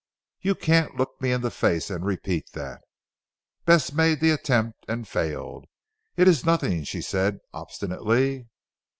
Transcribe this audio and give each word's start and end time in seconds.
"You 0.41 0.55
can't 0.55 0.95
look 0.97 1.21
me 1.21 1.31
in 1.31 1.41
the 1.41 1.51
face 1.51 1.91
and 1.91 2.03
repeat 2.03 2.53
that." 2.53 2.81
Bess 3.65 3.93
made 3.93 4.19
the 4.19 4.31
attempt, 4.31 4.83
and 4.87 5.07
failed. 5.07 5.65
"It 6.17 6.27
is 6.27 6.43
nothing!" 6.43 6.85
she 6.85 7.01
said 7.03 7.37
obstinately. 7.53 8.47